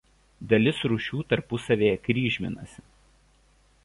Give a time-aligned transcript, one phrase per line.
[0.51, 2.85] Dalis rūšių tarpusavyje kryžminasi.